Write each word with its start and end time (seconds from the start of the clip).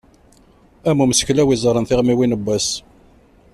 Am 0.89 0.97
umseklaw 1.05 1.49
iẓerren 1.51 1.85
tiɣmiwin 1.89 2.37
n 2.39 2.43
wass 2.45 2.69